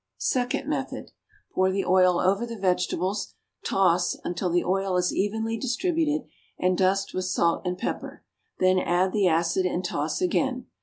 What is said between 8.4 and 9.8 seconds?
then add the acid